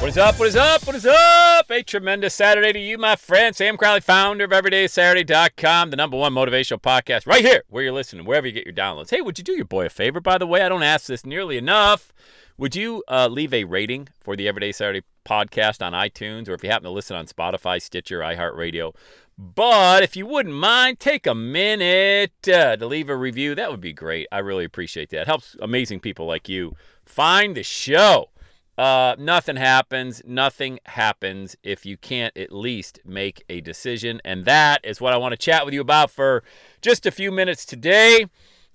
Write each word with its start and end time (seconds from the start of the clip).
What 0.00 0.08
is 0.08 0.16
up? 0.16 0.38
What 0.38 0.48
is 0.48 0.56
up? 0.56 0.86
What 0.86 0.96
is 0.96 1.04
up? 1.04 1.70
A 1.70 1.82
tremendous 1.82 2.34
Saturday 2.34 2.72
to 2.72 2.78
you, 2.78 2.96
my 2.96 3.16
friend. 3.16 3.54
Sam 3.54 3.76
Crowley, 3.76 4.00
founder 4.00 4.44
of 4.44 4.50
EverydaySaturday.com, 4.50 5.90
the 5.90 5.96
number 5.96 6.16
one 6.16 6.32
motivational 6.32 6.80
podcast 6.80 7.26
right 7.26 7.44
here 7.44 7.64
where 7.68 7.84
you're 7.84 7.92
listening, 7.92 8.24
wherever 8.24 8.46
you 8.46 8.52
get 8.54 8.64
your 8.64 8.74
downloads. 8.74 9.10
Hey, 9.10 9.20
would 9.20 9.36
you 9.36 9.44
do 9.44 9.52
your 9.52 9.66
boy 9.66 9.84
a 9.84 9.90
favor, 9.90 10.18
by 10.18 10.38
the 10.38 10.46
way? 10.46 10.62
I 10.62 10.70
don't 10.70 10.82
ask 10.82 11.06
this 11.06 11.26
nearly 11.26 11.58
enough. 11.58 12.14
Would 12.56 12.74
you 12.74 13.04
uh, 13.08 13.28
leave 13.30 13.52
a 13.52 13.64
rating 13.64 14.08
for 14.18 14.36
the 14.36 14.48
Everyday 14.48 14.72
Saturday 14.72 15.02
podcast 15.26 15.84
on 15.84 15.92
iTunes 15.92 16.48
or 16.48 16.54
if 16.54 16.64
you 16.64 16.70
happen 16.70 16.84
to 16.84 16.90
listen 16.90 17.14
on 17.14 17.26
Spotify, 17.26 17.80
Stitcher, 17.80 18.20
iHeartRadio? 18.20 18.94
But 19.36 20.02
if 20.02 20.16
you 20.16 20.24
wouldn't 20.24 20.54
mind, 20.54 20.98
take 20.98 21.26
a 21.26 21.34
minute 21.34 22.48
uh, 22.48 22.76
to 22.76 22.86
leave 22.86 23.10
a 23.10 23.16
review. 23.16 23.54
That 23.54 23.70
would 23.70 23.82
be 23.82 23.92
great. 23.92 24.28
I 24.32 24.38
really 24.38 24.64
appreciate 24.64 25.10
that. 25.10 25.22
It 25.22 25.26
helps 25.26 25.56
amazing 25.60 26.00
people 26.00 26.24
like 26.24 26.48
you 26.48 26.74
find 27.04 27.54
the 27.54 27.62
show. 27.62 28.30
Uh, 28.80 29.14
nothing 29.18 29.56
happens. 29.56 30.22
Nothing 30.24 30.78
happens 30.86 31.54
if 31.62 31.84
you 31.84 31.98
can't 31.98 32.34
at 32.34 32.50
least 32.50 32.98
make 33.04 33.44
a 33.50 33.60
decision. 33.60 34.22
And 34.24 34.46
that 34.46 34.80
is 34.84 35.02
what 35.02 35.12
I 35.12 35.18
want 35.18 35.32
to 35.32 35.36
chat 35.36 35.66
with 35.66 35.74
you 35.74 35.82
about 35.82 36.10
for 36.10 36.42
just 36.80 37.04
a 37.04 37.10
few 37.10 37.30
minutes 37.30 37.66
today. 37.66 38.24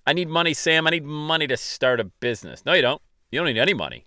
I 0.05 0.13
need 0.13 0.29
money, 0.29 0.53
Sam. 0.53 0.85
I 0.85 0.91
need 0.91 1.05
money 1.05 1.47
to 1.47 1.57
start 1.57 1.99
a 1.99 2.03
business. 2.03 2.63
No, 2.67 2.73
you 2.73 2.83
don't. 2.83 3.01
You 3.31 3.39
don't 3.39 3.47
need 3.47 3.57
any 3.57 3.73
money. 3.73 4.05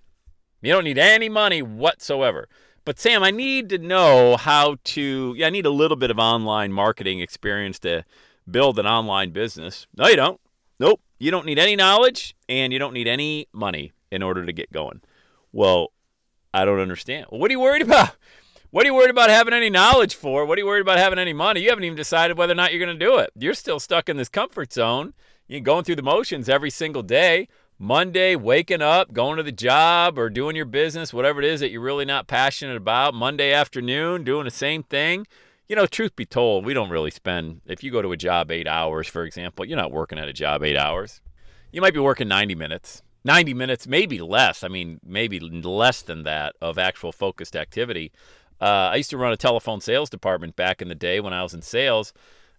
You 0.62 0.72
don't 0.72 0.84
need 0.84 0.98
any 0.98 1.28
money 1.28 1.62
whatsoever. 1.62 2.48
But 2.84 3.00
Sam, 3.00 3.24
I 3.24 3.32
need 3.32 3.69
to 3.70 3.78
know 3.78 4.36
how 4.36 4.76
to. 4.84 5.34
Yeah, 5.36 5.48
I 5.48 5.50
need 5.50 5.66
a 5.66 5.70
little 5.70 5.96
bit 5.96 6.12
of 6.12 6.19
online 6.20 6.72
marketing 6.72 7.19
experience 7.19 7.80
to 7.80 8.04
build 8.48 8.78
an 8.78 8.86
online 8.86 9.32
business. 9.32 9.88
No, 9.96 10.06
you 10.06 10.14
don't. 10.14 10.41
Nope. 10.78 11.00
You 11.19 11.32
don't 11.32 11.44
need 11.44 11.58
any 11.58 11.74
knowledge 11.74 12.36
and 12.48 12.72
you 12.72 12.78
don't 12.78 12.94
need 12.94 13.08
any 13.08 13.48
money 13.52 13.91
in 14.12 14.22
order 14.22 14.46
to 14.46 14.52
get 14.52 14.70
going. 14.70 15.00
Well, 15.52 15.92
I 16.52 16.64
don't 16.64 16.80
understand. 16.80 17.27
Well, 17.30 17.41
what 17.41 17.50
are 17.50 17.52
you 17.52 17.60
worried 17.60 17.82
about? 17.82 18.16
What 18.70 18.84
are 18.84 18.88
you 18.88 18.94
worried 18.94 19.10
about 19.10 19.30
having 19.30 19.54
any 19.54 19.70
knowledge 19.70 20.14
for? 20.14 20.44
What 20.44 20.58
are 20.58 20.60
you 20.60 20.66
worried 20.66 20.82
about 20.82 20.98
having 20.98 21.18
any 21.18 21.32
money? 21.32 21.62
You 21.62 21.70
haven't 21.70 21.84
even 21.84 21.96
decided 21.96 22.36
whether 22.36 22.52
or 22.52 22.56
not 22.56 22.70
you're 22.70 22.84
going 22.84 22.98
to 22.98 23.04
do 23.04 23.16
it. 23.16 23.30
You're 23.34 23.54
still 23.54 23.80
stuck 23.80 24.10
in 24.10 24.19
this 24.19 24.28
comfort 24.28 24.74
zone. 24.74 25.14
You're 25.46 25.60
going 25.60 25.84
through 25.84 25.96
the 25.96 26.02
motions 26.02 26.50
every 26.50 26.69
single 26.69 27.02
day. 27.02 27.48
Monday, 27.78 28.36
waking 28.36 28.82
up, 28.82 29.12
going 29.14 29.38
to 29.38 29.42
the 29.42 29.52
job 29.52 30.19
or 30.19 30.28
doing 30.28 30.54
your 30.54 30.66
business, 30.66 31.14
whatever 31.14 31.41
it 31.41 31.47
is 31.47 31.60
that 31.60 31.70
you're 31.70 31.81
really 31.81 32.04
not 32.04 32.26
passionate 32.26 32.76
about. 32.76 33.14
Monday 33.14 33.53
afternoon, 33.53 34.25
doing 34.25 34.44
the 34.44 34.50
same 34.50 34.82
thing. 34.82 35.26
You 35.69 35.76
know, 35.76 35.87
truth 35.87 36.14
be 36.16 36.26
told, 36.26 36.66
we 36.66 36.75
don't 36.75 36.91
really 36.91 37.10
spend, 37.10 37.62
if 37.66 37.82
you 37.82 37.91
go 37.91 38.03
to 38.03 38.12
a 38.12 38.16
job 38.16 38.50
eight 38.50 38.66
hours, 38.66 39.06
for 39.06 39.22
example, 39.22 39.64
you're 39.64 39.76
not 39.76 39.92
working 39.92 40.19
at 40.19 40.28
a 40.28 40.32
job 40.32 40.62
eight 40.62 40.76
hours. 40.76 41.22
You 41.72 41.81
might 41.81 41.94
be 41.94 42.00
working 42.00 42.28
90 42.28 42.54
minutes. 42.54 43.03
90 43.25 43.55
minutes, 43.55 43.87
maybe 43.87 44.21
less. 44.21 44.62
I 44.62 44.69
mean, 44.69 45.01
maybe 45.05 45.41
less 45.41 46.03
than 46.03 46.23
that 46.25 46.55
of 46.61 46.79
actual 46.79 47.12
focused 47.12 47.56
activity. 47.56 48.12
Uh, 48.61 48.91
I 48.93 48.97
used 48.97 49.11
to 49.11 49.17
run 49.19 49.33
a 49.33 49.37
telephone 49.37 49.81
sales 49.81 50.11
department 50.11 50.56
back 50.56 50.83
in 50.83 50.89
the 50.89 50.95
day 50.95 51.21
when 51.21 51.33
I 51.33 51.43
was 51.43 51.55
in 51.55 51.62
sales. 51.62 52.12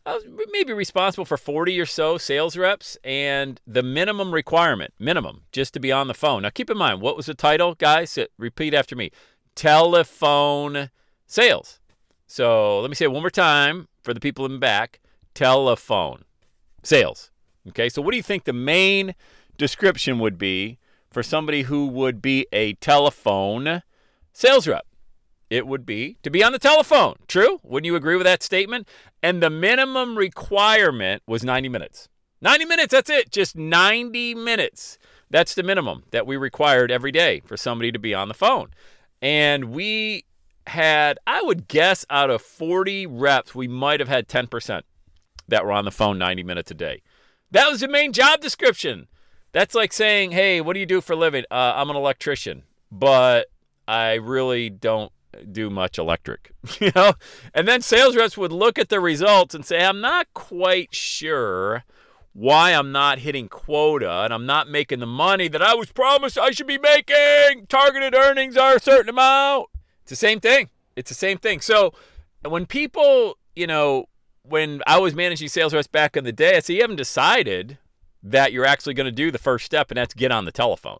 I 0.05 0.13
was 0.13 0.23
maybe 0.51 0.73
responsible 0.73 1.25
for 1.25 1.37
40 1.37 1.79
or 1.79 1.85
so 1.85 2.17
sales 2.17 2.55
reps, 2.55 2.97
and 3.03 3.59
the 3.67 3.83
minimum 3.83 4.33
requirement, 4.33 4.93
minimum, 4.97 5.41
just 5.51 5.73
to 5.73 5.79
be 5.79 5.91
on 5.91 6.07
the 6.07 6.13
phone. 6.13 6.43
Now, 6.43 6.49
keep 6.49 6.69
in 6.69 6.77
mind, 6.77 7.01
what 7.01 7.17
was 7.17 7.25
the 7.25 7.33
title, 7.33 7.75
guys? 7.75 8.17
Repeat 8.37 8.73
after 8.73 8.95
me 8.95 9.11
telephone 9.55 10.89
sales. 11.27 11.79
So 12.27 12.79
let 12.79 12.89
me 12.89 12.95
say 12.95 13.05
it 13.05 13.11
one 13.11 13.21
more 13.23 13.29
time 13.29 13.87
for 14.01 14.13
the 14.13 14.19
people 14.19 14.45
in 14.45 14.53
the 14.53 14.57
back 14.57 14.99
telephone 15.33 16.23
sales. 16.81 17.31
Okay, 17.67 17.89
so 17.89 18.01
what 18.01 18.11
do 18.11 18.17
you 18.17 18.23
think 18.23 18.45
the 18.45 18.53
main 18.53 19.15
description 19.59 20.17
would 20.17 20.39
be 20.39 20.79
for 21.11 21.21
somebody 21.21 21.63
who 21.63 21.85
would 21.85 22.19
be 22.19 22.47
a 22.51 22.73
telephone 22.75 23.83
sales 24.33 24.67
rep? 24.67 24.87
It 25.51 25.67
would 25.67 25.85
be 25.85 26.17
to 26.23 26.31
be 26.31 26.43
on 26.43 26.51
the 26.51 26.59
telephone. 26.59 27.15
True? 27.27 27.59
Wouldn't 27.63 27.85
you 27.85 27.95
agree 27.95 28.15
with 28.15 28.25
that 28.25 28.41
statement? 28.41 28.87
And 29.21 29.43
the 29.43 29.49
minimum 29.51 30.17
requirement 30.17 31.21
was 31.27 31.43
90 31.43 31.69
minutes. 31.69 32.07
90 32.41 32.65
minutes, 32.65 32.91
that's 32.91 33.09
it. 33.09 33.31
Just 33.31 33.55
90 33.55 34.33
minutes. 34.35 34.97
That's 35.29 35.53
the 35.53 35.63
minimum 35.63 36.03
that 36.11 36.25
we 36.25 36.37
required 36.37 36.91
every 36.91 37.11
day 37.11 37.41
for 37.41 37.57
somebody 37.57 37.91
to 37.91 37.99
be 37.99 38.13
on 38.13 38.27
the 38.27 38.33
phone. 38.33 38.69
And 39.21 39.65
we 39.65 40.25
had, 40.67 41.19
I 41.27 41.41
would 41.41 41.67
guess, 41.67 42.05
out 42.09 42.29
of 42.29 42.41
40 42.41 43.05
reps, 43.07 43.53
we 43.53 43.67
might 43.67 43.99
have 43.99 44.09
had 44.09 44.27
10% 44.27 44.83
that 45.47 45.65
were 45.65 45.71
on 45.71 45.85
the 45.85 45.91
phone 45.91 46.17
90 46.17 46.43
minutes 46.43 46.71
a 46.71 46.75
day. 46.75 47.01
That 47.51 47.69
was 47.69 47.81
the 47.81 47.87
main 47.87 48.13
job 48.13 48.39
description. 48.39 49.07
That's 49.51 49.75
like 49.75 49.93
saying, 49.93 50.31
hey, 50.31 50.61
what 50.61 50.73
do 50.73 50.79
you 50.79 50.85
do 50.85 51.01
for 51.01 51.13
a 51.13 51.15
living? 51.15 51.45
Uh, 51.49 51.73
I'm 51.75 51.89
an 51.89 51.95
electrician, 51.95 52.63
but 52.91 53.47
I 53.87 54.13
really 54.13 54.69
don't 54.69 55.11
do 55.51 55.69
much 55.69 55.97
electric, 55.97 56.51
you 56.79 56.91
know? 56.95 57.13
And 57.53 57.67
then 57.67 57.81
sales 57.81 58.15
reps 58.15 58.37
would 58.37 58.51
look 58.51 58.77
at 58.77 58.89
the 58.89 58.99
results 58.99 59.55
and 59.55 59.65
say, 59.65 59.83
I'm 59.83 60.01
not 60.01 60.27
quite 60.33 60.93
sure 60.93 61.83
why 62.33 62.71
I'm 62.71 62.91
not 62.91 63.19
hitting 63.19 63.49
quota 63.49 64.21
and 64.23 64.33
I'm 64.33 64.45
not 64.45 64.69
making 64.69 64.99
the 64.99 65.07
money 65.07 65.47
that 65.47 65.61
I 65.61 65.73
was 65.73 65.91
promised 65.91 66.37
I 66.37 66.51
should 66.51 66.67
be 66.67 66.77
making. 66.77 67.65
Targeted 67.67 68.13
earnings 68.13 68.55
are 68.55 68.75
a 68.75 68.79
certain 68.79 69.09
amount. 69.09 69.67
It's 70.03 70.11
the 70.11 70.15
same 70.15 70.39
thing. 70.39 70.69
It's 70.95 71.09
the 71.09 71.15
same 71.15 71.37
thing. 71.37 71.61
So 71.61 71.93
when 72.47 72.65
people, 72.65 73.37
you 73.55 73.67
know, 73.67 74.05
when 74.43 74.81
I 74.87 74.99
was 74.99 75.15
managing 75.15 75.47
sales 75.47 75.73
reps 75.73 75.87
back 75.87 76.15
in 76.15 76.23
the 76.23 76.31
day, 76.31 76.57
I 76.57 76.59
said, 76.59 76.73
you 76.73 76.81
haven't 76.81 76.95
decided 76.95 77.77
that 78.23 78.51
you're 78.51 78.65
actually 78.65 78.93
going 78.93 79.05
to 79.05 79.11
do 79.11 79.31
the 79.31 79.37
first 79.37 79.65
step, 79.65 79.91
and 79.91 79.97
that's 79.97 80.13
get 80.13 80.31
on 80.31 80.45
the 80.45 80.51
telephone. 80.51 80.99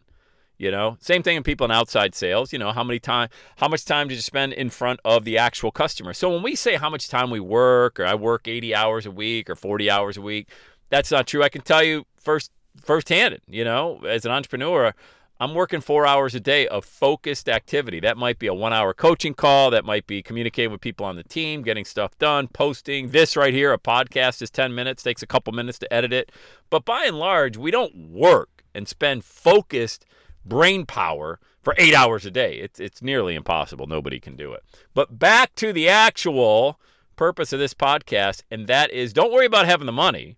You 0.58 0.72
know, 0.72 0.98
same 1.00 1.24
thing 1.24 1.38
in 1.38 1.44
people 1.44 1.64
in 1.64 1.72
outside 1.72 2.14
sales. 2.14 2.52
You 2.52 2.60
know, 2.60 2.74
how 2.74 2.84
many 2.84 3.00
time, 3.00 3.30
how 3.58 3.70
much 3.70 3.86
time 3.86 4.10
did 4.10 4.16
you 4.16 4.22
spend 4.22 4.52
in 4.52 4.70
front 4.70 5.00
of 5.06 5.24
the 5.24 5.38
actual 5.38 5.72
customer? 5.72 6.14
So 6.14 6.30
when 6.30 6.44
we 6.44 6.54
say 6.54 6.76
how 6.76 6.90
much 6.90 7.08
time 7.08 7.30
we 7.30 7.40
work, 7.40 7.98
or 7.98 8.06
I 8.06 8.16
work 8.16 8.46
80 8.46 8.76
hours 8.76 9.06
a 9.06 9.12
week 9.12 9.50
or 9.50 9.56
40 9.56 9.90
hours 9.90 10.18
a 10.18 10.22
week, 10.22 10.50
that's 10.90 11.12
not 11.12 11.28
true. 11.28 11.44
I 11.44 11.50
can 11.50 11.62
tell 11.62 11.82
you 11.82 12.06
first, 12.20 12.52
firsthand. 12.84 13.40
You 13.48 13.64
know, 13.64 14.02
as 14.06 14.26
an 14.26 14.32
entrepreneur, 14.32 14.94
I'm 15.42 15.54
working 15.54 15.80
four 15.80 16.06
hours 16.06 16.36
a 16.36 16.42
day 16.42 16.68
of 16.68 16.84
focused 16.84 17.48
activity. 17.48 18.02
That 18.02 18.18
might 18.18 18.40
be 18.40 18.48
a 18.48 18.54
one 18.54 18.74
hour 18.74 18.94
coaching 18.94 19.34
call. 19.34 19.72
That 19.72 19.86
might 19.86 20.06
be 20.06 20.22
communicating 20.22 20.70
with 20.70 20.82
people 20.82 21.06
on 21.06 21.16
the 21.16 21.24
team, 21.24 21.62
getting 21.62 21.86
stuff 21.86 22.18
done, 22.20 22.50
posting. 22.50 23.12
This 23.12 23.38
right 23.38 23.54
here, 23.54 23.72
a 23.72 23.78
podcast 23.78 24.42
is 24.42 24.50
10 24.50 24.76
minutes, 24.76 25.02
takes 25.02 25.22
a 25.22 25.28
couple 25.28 25.54
minutes 25.54 25.80
to 25.80 25.94
edit 25.94 26.12
it. 26.12 26.34
But 26.70 26.84
by 26.84 27.06
and 27.06 27.18
large, 27.18 27.56
we 27.56 27.72
don't 27.72 28.10
work 28.10 28.66
and 28.76 28.86
spend 28.86 29.24
focused 29.24 30.06
brain 30.44 30.86
power 30.86 31.40
for 31.62 31.74
eight 31.78 31.94
hours 31.94 32.26
a 32.26 32.32
day. 32.32 32.56
It's, 32.56 32.78
it's 32.78 33.02
nearly 33.02 33.36
impossible. 33.36 33.88
Nobody 33.88 34.20
can 34.20 34.36
do 34.36 34.52
it. 34.52 34.64
But 34.94 35.20
back 35.20 35.56
to 35.56 35.72
the 35.72 35.88
actual 35.88 36.82
purpose 37.16 37.54
of 37.54 37.60
this 37.60 37.74
podcast, 37.74 38.44
and 38.52 38.68
that 38.68 38.92
is 38.92 39.14
don't 39.14 39.32
worry 39.32 39.46
about 39.46 39.68
having 39.68 39.86
the 39.86 39.94
money, 39.94 40.36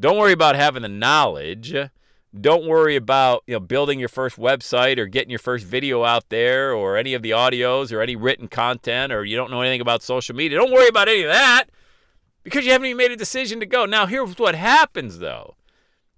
don't 0.00 0.16
worry 0.16 0.32
about 0.32 0.56
having 0.56 0.80
the 0.80 0.88
knowledge 0.88 1.74
don't 2.38 2.66
worry 2.66 2.96
about 2.96 3.42
you 3.46 3.54
know 3.54 3.60
building 3.60 3.98
your 3.98 4.08
first 4.08 4.36
website 4.36 4.98
or 4.98 5.06
getting 5.06 5.30
your 5.30 5.38
first 5.38 5.66
video 5.66 6.04
out 6.04 6.28
there 6.30 6.72
or 6.72 6.96
any 6.96 7.14
of 7.14 7.22
the 7.22 7.30
audios 7.30 7.92
or 7.92 8.00
any 8.00 8.16
written 8.16 8.48
content 8.48 9.12
or 9.12 9.24
you 9.24 9.36
don't 9.36 9.50
know 9.50 9.60
anything 9.60 9.80
about 9.80 10.02
social 10.02 10.34
media. 10.34 10.58
Don't 10.58 10.72
worry 10.72 10.88
about 10.88 11.08
any 11.08 11.22
of 11.22 11.30
that 11.30 11.66
because 12.42 12.64
you 12.64 12.72
haven't 12.72 12.86
even 12.86 12.96
made 12.96 13.10
a 13.10 13.16
decision 13.16 13.60
to 13.60 13.66
go. 13.66 13.84
Now 13.84 14.06
here's 14.06 14.38
what 14.38 14.54
happens 14.54 15.18
though. 15.18 15.56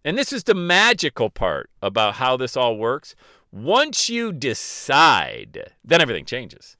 And 0.04 0.16
this 0.18 0.32
is 0.32 0.44
the 0.44 0.54
magical 0.54 1.30
part 1.30 1.70
about 1.82 2.14
how 2.14 2.36
this 2.36 2.56
all 2.56 2.76
works. 2.76 3.14
Once 3.50 4.08
you 4.08 4.32
decide, 4.32 5.72
then 5.84 6.00
everything 6.00 6.24
changes. 6.24 6.76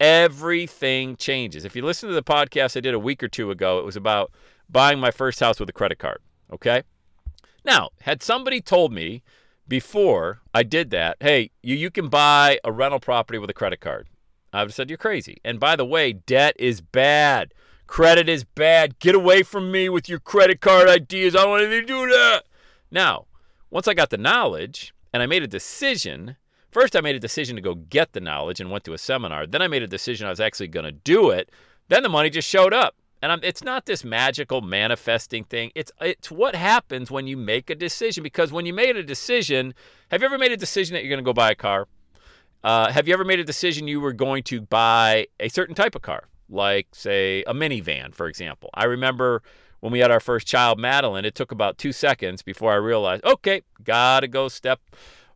Everything 0.00 1.16
changes. 1.16 1.64
If 1.64 1.76
you 1.76 1.82
listen 1.84 2.08
to 2.08 2.14
the 2.14 2.22
podcast 2.22 2.76
I 2.76 2.80
did 2.80 2.94
a 2.94 2.98
week 2.98 3.22
or 3.22 3.28
two 3.28 3.50
ago, 3.50 3.78
it 3.78 3.84
was 3.84 3.96
about 3.96 4.32
buying 4.68 4.98
my 4.98 5.10
first 5.10 5.38
house 5.38 5.60
with 5.60 5.68
a 5.68 5.72
credit 5.72 5.98
card. 5.98 6.18
Okay. 6.52 6.82
Now, 7.64 7.90
had 8.02 8.22
somebody 8.22 8.60
told 8.60 8.92
me 8.92 9.22
before 9.68 10.40
I 10.52 10.62
did 10.62 10.90
that, 10.90 11.16
hey, 11.20 11.50
you, 11.62 11.76
you 11.76 11.90
can 11.90 12.08
buy 12.08 12.58
a 12.64 12.72
rental 12.72 13.00
property 13.00 13.38
with 13.38 13.50
a 13.50 13.54
credit 13.54 13.80
card, 13.80 14.08
I 14.52 14.60
would 14.60 14.68
have 14.68 14.74
said, 14.74 14.90
you're 14.90 14.98
crazy. 14.98 15.38
And 15.44 15.58
by 15.58 15.76
the 15.76 15.84
way, 15.84 16.12
debt 16.12 16.54
is 16.58 16.80
bad. 16.80 17.54
Credit 17.86 18.28
is 18.28 18.44
bad. 18.44 18.98
Get 18.98 19.14
away 19.14 19.42
from 19.42 19.70
me 19.70 19.88
with 19.88 20.08
your 20.08 20.18
credit 20.18 20.60
card 20.60 20.88
ideas. 20.88 21.34
I 21.34 21.42
don't 21.42 21.50
want 21.50 21.62
to 21.62 21.82
do 21.82 22.06
that. 22.08 22.42
Now, 22.90 23.26
once 23.70 23.88
I 23.88 23.94
got 23.94 24.10
the 24.10 24.18
knowledge 24.18 24.92
and 25.12 25.22
I 25.22 25.26
made 25.26 25.42
a 25.42 25.48
decision, 25.48 26.36
first 26.70 26.94
I 26.94 27.00
made 27.00 27.16
a 27.16 27.20
decision 27.20 27.56
to 27.56 27.62
go 27.62 27.74
get 27.74 28.12
the 28.12 28.20
knowledge 28.20 28.60
and 28.60 28.70
went 28.70 28.84
to 28.84 28.92
a 28.92 28.98
seminar. 28.98 29.46
Then 29.46 29.62
I 29.62 29.68
made 29.68 29.82
a 29.82 29.88
decision 29.88 30.26
I 30.26 30.30
was 30.30 30.40
actually 30.40 30.68
going 30.68 30.84
to 30.84 30.92
do 30.92 31.30
it. 31.30 31.50
Then 31.88 32.02
the 32.02 32.08
money 32.08 32.28
just 32.28 32.48
showed 32.48 32.74
up. 32.74 32.96
And 33.22 33.30
I'm, 33.30 33.40
it's 33.44 33.62
not 33.62 33.86
this 33.86 34.04
magical 34.04 34.60
manifesting 34.60 35.44
thing. 35.44 35.70
It's 35.76 35.92
it's 36.00 36.30
what 36.30 36.56
happens 36.56 37.10
when 37.10 37.28
you 37.28 37.36
make 37.36 37.70
a 37.70 37.76
decision. 37.76 38.24
Because 38.24 38.50
when 38.50 38.66
you 38.66 38.74
made 38.74 38.96
a 38.96 39.02
decision, 39.04 39.74
have 40.10 40.22
you 40.22 40.26
ever 40.26 40.38
made 40.38 40.50
a 40.50 40.56
decision 40.56 40.94
that 40.94 41.04
you're 41.04 41.10
going 41.10 41.24
to 41.24 41.28
go 41.28 41.32
buy 41.32 41.52
a 41.52 41.54
car? 41.54 41.86
Uh, 42.64 42.92
have 42.92 43.06
you 43.06 43.14
ever 43.14 43.24
made 43.24 43.40
a 43.40 43.44
decision 43.44 43.86
you 43.86 44.00
were 44.00 44.12
going 44.12 44.42
to 44.44 44.60
buy 44.60 45.26
a 45.40 45.48
certain 45.48 45.74
type 45.74 45.94
of 45.94 46.02
car, 46.02 46.28
like 46.48 46.88
say 46.92 47.42
a 47.46 47.54
minivan, 47.54 48.12
for 48.12 48.26
example? 48.26 48.70
I 48.74 48.84
remember 48.84 49.42
when 49.80 49.92
we 49.92 50.00
had 50.00 50.10
our 50.10 50.20
first 50.20 50.46
child, 50.46 50.78
Madeline. 50.78 51.24
It 51.24 51.34
took 51.34 51.52
about 51.52 51.78
two 51.78 51.92
seconds 51.92 52.42
before 52.42 52.72
I 52.72 52.76
realized, 52.76 53.24
okay, 53.24 53.62
gotta 53.82 54.28
go 54.28 54.48
step 54.48 54.80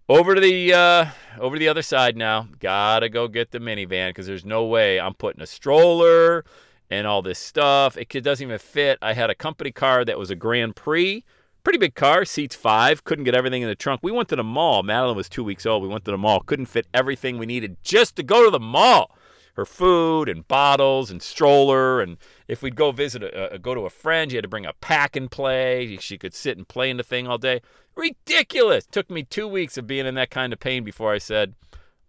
over 0.08 0.34
to 0.34 0.40
the 0.40 0.72
uh, 0.72 1.06
over 1.38 1.56
to 1.56 1.60
the 1.60 1.68
other 1.68 1.82
side 1.82 2.16
now. 2.16 2.48
Gotta 2.58 3.08
go 3.08 3.28
get 3.28 3.52
the 3.52 3.58
minivan 3.58 4.10
because 4.10 4.26
there's 4.26 4.44
no 4.44 4.64
way 4.64 4.98
I'm 4.98 5.14
putting 5.14 5.42
a 5.42 5.46
stroller 5.46 6.44
and 6.90 7.06
all 7.06 7.22
this 7.22 7.38
stuff. 7.38 7.96
It 7.96 8.08
doesn't 8.22 8.46
even 8.46 8.58
fit. 8.58 8.98
I 9.02 9.12
had 9.12 9.30
a 9.30 9.34
company 9.34 9.72
car 9.72 10.04
that 10.04 10.18
was 10.18 10.30
a 10.30 10.36
Grand 10.36 10.76
Prix, 10.76 11.24
pretty 11.64 11.78
big 11.78 11.94
car, 11.94 12.24
seats 12.24 12.54
five. 12.54 13.04
Couldn't 13.04 13.24
get 13.24 13.34
everything 13.34 13.62
in 13.62 13.68
the 13.68 13.74
trunk. 13.74 14.00
We 14.02 14.12
went 14.12 14.28
to 14.30 14.36
the 14.36 14.44
mall. 14.44 14.82
Madeline 14.82 15.16
was 15.16 15.28
two 15.28 15.44
weeks 15.44 15.66
old. 15.66 15.82
We 15.82 15.88
went 15.88 16.04
to 16.04 16.10
the 16.10 16.18
mall. 16.18 16.40
Couldn't 16.40 16.66
fit 16.66 16.86
everything 16.94 17.38
we 17.38 17.46
needed 17.46 17.76
just 17.82 18.16
to 18.16 18.22
go 18.22 18.44
to 18.44 18.50
the 18.50 18.60
mall. 18.60 19.16
Her 19.54 19.64
food 19.64 20.28
and 20.28 20.46
bottles 20.46 21.10
and 21.10 21.22
stroller 21.22 22.02
and 22.02 22.18
if 22.46 22.62
we'd 22.62 22.76
go 22.76 22.92
visit 22.92 23.22
a, 23.22 23.54
a 23.54 23.58
go 23.58 23.74
to 23.74 23.86
a 23.86 23.90
friend, 23.90 24.30
you 24.30 24.36
had 24.36 24.42
to 24.42 24.48
bring 24.48 24.66
a 24.66 24.74
pack 24.74 25.16
and 25.16 25.30
play. 25.30 25.96
She 25.98 26.18
could 26.18 26.34
sit 26.34 26.58
and 26.58 26.68
play 26.68 26.90
in 26.90 26.98
the 26.98 27.02
thing 27.02 27.26
all 27.26 27.38
day. 27.38 27.62
Ridiculous. 27.94 28.84
Took 28.84 29.10
me 29.10 29.22
two 29.22 29.48
weeks 29.48 29.78
of 29.78 29.86
being 29.86 30.04
in 30.04 30.14
that 30.16 30.30
kind 30.30 30.52
of 30.52 30.60
pain 30.60 30.84
before 30.84 31.12
I 31.14 31.18
said, 31.18 31.54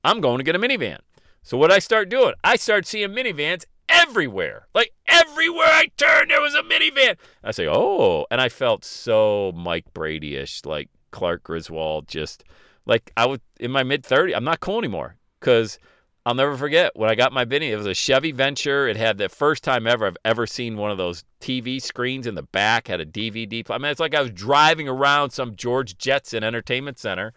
I'm 0.03 0.19
going 0.19 0.39
to 0.39 0.43
get 0.43 0.57
a 0.57 0.59
minivan. 0.59 0.99
So 1.41 1.57
what 1.57 1.71
I 1.71 1.79
start 1.79 2.09
doing? 2.09 2.33
I 2.43 2.57
start 2.57 2.85
seeing 2.85 3.11
minivans 3.11 3.63
everywhere. 3.89 4.67
Like 4.73 4.93
everywhere 5.07 5.67
I 5.67 5.87
turned, 5.97 6.31
there 6.31 6.41
was 6.41 6.55
a 6.55 6.63
minivan. 6.63 7.17
I 7.43 7.51
say, 7.51 7.67
oh, 7.67 8.25
and 8.29 8.41
I 8.41 8.49
felt 8.49 8.83
so 8.85 9.51
Mike 9.55 9.85
Brady-ish, 9.93 10.65
like 10.65 10.89
Clark 11.11 11.43
Griswold, 11.43 12.07
just 12.07 12.43
like 12.85 13.11
I 13.17 13.25
was 13.25 13.39
in 13.59 13.71
my 13.71 13.83
mid 13.83 14.03
30s. 14.03 14.35
I'm 14.35 14.43
not 14.43 14.59
cool 14.59 14.77
anymore 14.77 15.17
because 15.39 15.79
I'll 16.25 16.35
never 16.35 16.57
forget 16.57 16.91
when 16.95 17.09
I 17.09 17.15
got 17.15 17.31
my 17.31 17.45
Benny. 17.45 17.71
It 17.71 17.77
was 17.77 17.85
a 17.85 17.93
Chevy 17.93 18.31
Venture. 18.33 18.87
It 18.87 18.97
had 18.97 19.17
the 19.17 19.29
first 19.29 19.63
time 19.63 19.87
ever 19.87 20.05
I've 20.05 20.17
ever 20.25 20.45
seen 20.45 20.75
one 20.75 20.91
of 20.91 20.97
those 20.97 21.23
TV 21.39 21.81
screens 21.81 22.27
in 22.27 22.35
the 22.35 22.43
back. 22.43 22.87
Had 22.87 22.99
a 22.99 23.05
DVD. 23.05 23.63
I 23.69 23.77
mean, 23.77 23.91
it's 23.91 23.99
like 23.99 24.13
I 24.13 24.21
was 24.21 24.31
driving 24.31 24.89
around 24.89 25.29
some 25.29 25.55
George 25.55 25.97
Jetson 25.97 26.43
Entertainment 26.43 26.99
Center, 26.99 27.33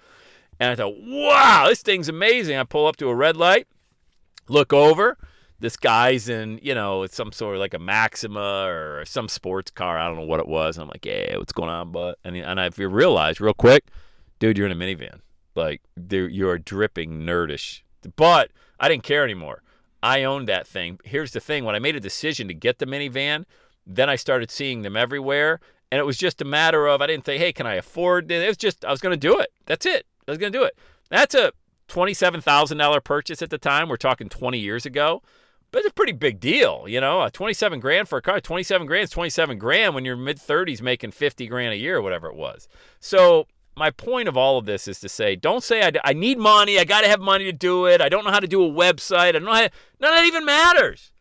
and 0.59 0.73
I 0.73 0.75
thought, 0.75 0.95
wow, 0.99 1.67
this 1.69 1.83
thing's 1.83 2.09
amazing. 2.09 2.57
I 2.57 2.65
pull 2.65 2.87
up 2.87 2.97
to 2.97 3.09
a 3.09 3.15
red 3.15 3.37
light, 3.37 3.69
look 4.49 4.73
over 4.73 5.17
this 5.61 5.77
guy's 5.77 6.29
in, 6.29 6.59
you 6.63 6.75
know, 6.75 7.03
it's 7.03 7.15
some 7.15 7.33
sort 7.33 7.55
of 7.55 7.61
like 7.61 7.75
a 7.75 7.79
Maxima 7.79 8.65
or 8.67 9.05
some 9.07 9.29
sports 9.29 9.71
car. 9.71 9.99
I 9.99 10.07
don't 10.09 10.17
know 10.17 10.25
what 10.25 10.41
it 10.41 10.49
was. 10.49 10.77
And 10.77 10.83
I'm 10.83 10.89
like, 10.89 11.05
yeah, 11.05 11.37
what's 11.37 11.53
going 11.53 11.71
on, 11.71 11.93
but 11.93 12.19
and 12.25 12.37
and 12.37 12.59
if 12.61 12.79
you 12.79 12.89
realize 12.89 13.41
real 13.41 13.55
quick, 13.55 13.85
dude, 14.39 14.59
you're 14.59 14.67
in 14.67 14.73
a 14.73 14.75
minivan. 14.75 15.21
Like 15.55 15.83
you 16.11 16.49
are 16.49 16.59
dripping 16.59 17.21
nerdish. 17.21 17.83
But 18.17 18.51
I 18.79 18.89
didn't 18.89 19.03
care 19.03 19.23
anymore. 19.23 19.63
I 20.03 20.25
owned 20.25 20.49
that 20.49 20.67
thing. 20.67 20.99
Here's 21.05 21.33
the 21.33 21.41
thing: 21.41 21.65
when 21.65 21.75
I 21.75 21.79
made 21.79 21.97
a 21.97 22.01
decision 22.01 22.49
to 22.49 22.55
get 22.55 22.79
the 22.79 22.87
minivan, 22.87 23.45
then 23.87 24.09
I 24.09 24.17
started 24.17 24.51
seeing 24.51 24.83
them 24.83 24.97
everywhere, 24.97 25.61
and 25.93 25.99
it 25.99 26.05
was 26.05 26.17
just 26.17 26.41
a 26.41 26.45
matter 26.45 26.87
of 26.87 27.03
I 27.03 27.07
didn't 27.07 27.27
say, 27.27 27.37
hey, 27.37 27.53
can 27.53 27.67
I 27.67 27.75
afford 27.75 28.31
it? 28.31 28.43
It 28.43 28.49
was 28.49 28.57
just 28.57 28.85
I 28.85 28.91
was 28.91 29.01
going 29.01 29.13
to 29.13 29.29
do 29.29 29.39
it. 29.39 29.53
That's 29.67 29.85
it. 29.85 30.07
I 30.27 30.31
was 30.31 30.39
going 30.39 30.53
to 30.53 30.59
do 30.59 30.65
it. 30.65 30.79
That's 31.11 31.35
a 31.35 31.53
twenty-seven 31.89 32.41
thousand 32.41 32.79
dollar 32.79 33.01
purchase 33.01 33.43
at 33.43 33.51
the 33.51 33.59
time. 33.59 33.89
We're 33.89 33.97
talking 33.97 34.31
twenty 34.31 34.59
years 34.59 34.87
ago. 34.87 35.23
But 35.71 35.81
it's 35.81 35.91
a 35.91 35.95
pretty 35.95 36.13
big 36.13 36.41
deal, 36.41 36.85
you 36.89 37.01
know. 37.01 37.29
27 37.33 37.79
grand 37.81 38.09
for 38.09 38.19
a 38.19 38.23
car, 38.23 38.41
27 38.41 38.87
grand 38.87 39.05
is 39.05 39.11
27 39.11 39.59
grand 39.59 39.95
when 39.95 40.05
you're 40.05 40.17
mid 40.17 40.39
30s 40.39 40.83
making 40.83 41.13
50 41.13 41.47
grand 41.47 41.73
a 41.73 41.77
year 41.77 41.99
or 41.99 42.03
whatever 42.03 42.29
it 42.29 42.35
was. 42.35 42.69
So 42.99 43.47
my 43.77 43.91
point 43.91 44.29
of 44.29 44.37
all 44.37 44.59
of 44.59 44.67
this 44.67 44.89
is 44.89 44.99
to 45.01 45.09
say, 45.09 45.37
don't 45.37 45.63
say 45.63 45.83
I, 45.83 45.93
I 46.05 46.13
need 46.13 46.39
money. 46.39 46.79
I 46.79 46.85
got 46.85 47.03
to 47.03 47.09
have 47.09 47.21
money 47.21 47.45
to 47.45 47.53
do 47.53 47.87
it. 47.87 48.01
I 48.01 48.09
don't 48.09 48.25
know 48.25 48.33
how 48.33 48.41
to 48.41 48.49
do 48.49 48.65
a 48.65 48.69
website. 48.69 49.17
I 49.17 49.33
don't 49.33 49.45
know 49.45 49.55
how. 49.55 49.63
To, 49.63 49.71
none 50.01 50.13
of 50.13 50.19
that 50.19 50.27
even 50.27 50.45
matters. 50.45 51.13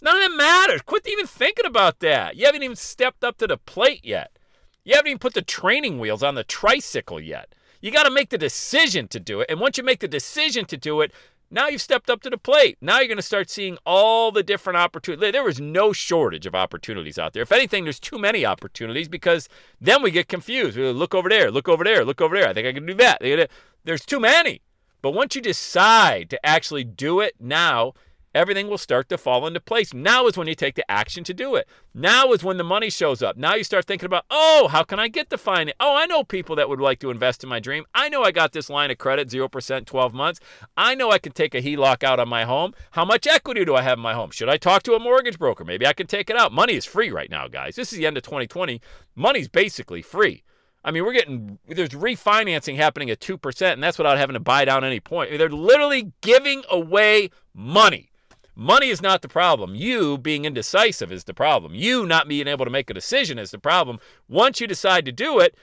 None 0.00 0.16
of 0.16 0.22
that 0.22 0.36
matters. 0.36 0.82
Quit 0.82 1.06
even 1.06 1.26
thinking 1.26 1.66
about 1.66 2.00
that. 2.00 2.36
You 2.36 2.46
haven't 2.46 2.62
even 2.62 2.76
stepped 2.76 3.24
up 3.24 3.36
to 3.38 3.46
the 3.46 3.58
plate 3.58 4.04
yet. 4.04 4.38
You 4.84 4.94
haven't 4.94 5.08
even 5.08 5.18
put 5.18 5.34
the 5.34 5.42
training 5.42 5.98
wheels 5.98 6.22
on 6.22 6.34
the 6.34 6.44
tricycle 6.44 7.20
yet. 7.20 7.54
You 7.80 7.90
got 7.90 8.04
to 8.04 8.10
make 8.10 8.30
the 8.30 8.38
decision 8.38 9.06
to 9.08 9.20
do 9.20 9.40
it. 9.40 9.50
And 9.50 9.60
once 9.60 9.76
you 9.76 9.84
make 9.84 10.00
the 10.00 10.08
decision 10.08 10.64
to 10.66 10.76
do 10.76 11.00
it, 11.00 11.12
now 11.50 11.68
you've 11.68 11.80
stepped 11.80 12.10
up 12.10 12.20
to 12.22 12.30
the 12.30 12.38
plate. 12.38 12.76
Now 12.80 12.98
you're 12.98 13.08
going 13.08 13.16
to 13.16 13.22
start 13.22 13.48
seeing 13.48 13.78
all 13.86 14.30
the 14.30 14.42
different 14.42 14.76
opportunities. 14.76 15.32
There 15.32 15.44
was 15.44 15.60
no 15.60 15.92
shortage 15.92 16.46
of 16.46 16.54
opportunities 16.54 17.18
out 17.18 17.32
there. 17.32 17.42
If 17.42 17.52
anything, 17.52 17.84
there's 17.84 18.00
too 18.00 18.18
many 18.18 18.44
opportunities 18.44 19.08
because 19.08 19.48
then 19.80 20.02
we 20.02 20.10
get 20.10 20.28
confused. 20.28 20.76
We 20.76 20.86
look 20.90 21.14
over 21.14 21.28
there, 21.28 21.50
look 21.50 21.68
over 21.68 21.84
there, 21.84 22.04
look 22.04 22.20
over 22.20 22.36
there. 22.36 22.48
I 22.48 22.52
think 22.52 22.66
I 22.66 22.72
can 22.72 22.86
do 22.86 22.94
that. 22.94 23.50
There's 23.84 24.04
too 24.04 24.20
many. 24.20 24.60
But 25.00 25.12
once 25.12 25.36
you 25.36 25.40
decide 25.40 26.28
to 26.30 26.44
actually 26.44 26.84
do 26.84 27.20
it 27.20 27.34
now, 27.38 27.94
everything 28.34 28.68
will 28.68 28.78
start 28.78 29.08
to 29.08 29.18
fall 29.18 29.46
into 29.46 29.60
place. 29.60 29.94
Now 29.94 30.26
is 30.26 30.36
when 30.36 30.48
you 30.48 30.54
take 30.54 30.74
the 30.74 30.90
action 30.90 31.24
to 31.24 31.34
do 31.34 31.54
it. 31.54 31.68
Now 31.94 32.32
is 32.32 32.44
when 32.44 32.56
the 32.56 32.64
money 32.64 32.90
shows 32.90 33.22
up. 33.22 33.36
Now 33.36 33.54
you 33.54 33.64
start 33.64 33.86
thinking 33.86 34.06
about, 34.06 34.24
oh, 34.30 34.68
how 34.70 34.82
can 34.82 34.98
I 34.98 35.08
get 35.08 35.30
the 35.30 35.38
finance? 35.38 35.76
Oh, 35.80 35.96
I 35.96 36.06
know 36.06 36.24
people 36.24 36.56
that 36.56 36.68
would 36.68 36.80
like 36.80 36.98
to 37.00 37.10
invest 37.10 37.42
in 37.42 37.48
my 37.48 37.60
dream. 37.60 37.84
I 37.94 38.08
know 38.08 38.22
I 38.22 38.30
got 38.30 38.52
this 38.52 38.70
line 38.70 38.90
of 38.90 38.98
credit, 38.98 39.28
0%, 39.28 39.86
12 39.86 40.14
months. 40.14 40.40
I 40.76 40.94
know 40.94 41.10
I 41.10 41.18
can 41.18 41.32
take 41.32 41.54
a 41.54 41.62
HELOC 41.62 42.04
out 42.04 42.20
on 42.20 42.28
my 42.28 42.44
home. 42.44 42.74
How 42.92 43.04
much 43.04 43.26
equity 43.26 43.64
do 43.64 43.74
I 43.74 43.82
have 43.82 43.98
in 43.98 44.02
my 44.02 44.14
home? 44.14 44.30
Should 44.30 44.48
I 44.48 44.56
talk 44.56 44.82
to 44.84 44.94
a 44.94 45.00
mortgage 45.00 45.38
broker? 45.38 45.64
Maybe 45.64 45.86
I 45.86 45.92
can 45.92 46.06
take 46.06 46.30
it 46.30 46.36
out. 46.36 46.52
Money 46.52 46.74
is 46.74 46.84
free 46.84 47.10
right 47.10 47.30
now, 47.30 47.48
guys. 47.48 47.76
This 47.76 47.92
is 47.92 47.98
the 47.98 48.06
end 48.06 48.16
of 48.16 48.22
2020. 48.22 48.80
Money's 49.14 49.48
basically 49.48 50.02
free. 50.02 50.44
I 50.84 50.90
mean, 50.90 51.04
we're 51.04 51.12
getting 51.12 51.58
there's 51.68 51.90
refinancing 51.90 52.76
happening 52.76 53.10
at 53.10 53.20
2%, 53.20 53.72
and 53.72 53.82
that's 53.82 53.98
without 53.98 54.16
having 54.16 54.34
to 54.34 54.40
buy 54.40 54.64
down 54.64 54.84
any 54.84 55.00
point. 55.00 55.36
They're 55.36 55.48
literally 55.48 56.12
giving 56.20 56.62
away 56.70 57.30
money. 57.52 58.10
Money 58.60 58.88
is 58.88 59.00
not 59.00 59.22
the 59.22 59.28
problem. 59.28 59.76
You 59.76 60.18
being 60.18 60.44
indecisive 60.44 61.12
is 61.12 61.22
the 61.22 61.32
problem. 61.32 61.76
You 61.76 62.04
not 62.04 62.26
being 62.26 62.48
able 62.48 62.64
to 62.64 62.72
make 62.72 62.90
a 62.90 62.94
decision 62.94 63.38
is 63.38 63.52
the 63.52 63.58
problem. 63.58 64.00
Once 64.28 64.60
you 64.60 64.66
decide 64.66 65.04
to 65.04 65.12
do 65.12 65.38
it, 65.38 65.54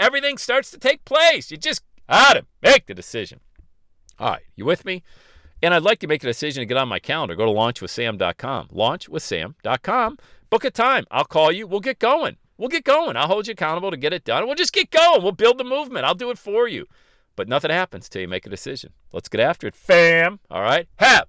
everything 0.00 0.36
starts 0.36 0.72
to 0.72 0.78
take 0.78 1.04
place. 1.04 1.52
You 1.52 1.56
just 1.56 1.82
gotta 2.08 2.44
make 2.60 2.86
the 2.86 2.94
decision. 2.94 3.38
All 4.18 4.30
right, 4.30 4.42
you 4.56 4.64
with 4.64 4.84
me? 4.84 5.04
And 5.62 5.72
I'd 5.72 5.84
like 5.84 6.00
to 6.00 6.08
make 6.08 6.24
a 6.24 6.26
decision 6.26 6.60
to 6.60 6.66
get 6.66 6.76
on 6.76 6.88
my 6.88 6.98
calendar. 6.98 7.36
Go 7.36 7.46
to 7.46 7.52
launchwithsam.com. 7.52 8.66
Launchwithsam.com. 8.74 10.18
Book 10.50 10.64
a 10.64 10.70
time. 10.72 11.04
I'll 11.12 11.24
call 11.24 11.52
you. 11.52 11.68
We'll 11.68 11.78
get 11.78 12.00
going. 12.00 12.36
We'll 12.58 12.68
get 12.68 12.82
going. 12.82 13.16
I'll 13.16 13.28
hold 13.28 13.46
you 13.46 13.52
accountable 13.52 13.92
to 13.92 13.96
get 13.96 14.12
it 14.12 14.24
done. 14.24 14.44
We'll 14.46 14.56
just 14.56 14.72
get 14.72 14.90
going. 14.90 15.22
We'll 15.22 15.30
build 15.30 15.58
the 15.58 15.64
movement. 15.64 16.04
I'll 16.04 16.16
do 16.16 16.30
it 16.30 16.38
for 16.38 16.66
you. 16.66 16.86
But 17.36 17.46
nothing 17.46 17.70
happens 17.70 18.08
till 18.08 18.22
you 18.22 18.28
make 18.28 18.44
a 18.44 18.50
decision. 18.50 18.92
Let's 19.12 19.28
get 19.28 19.40
after 19.40 19.68
it, 19.68 19.76
fam. 19.76 20.40
All 20.50 20.62
right? 20.62 20.88
Have 20.96 21.28